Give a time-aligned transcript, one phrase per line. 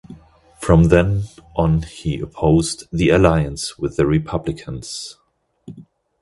[0.57, 1.25] From then
[1.55, 5.17] on he opposed the alliance with the Republicans.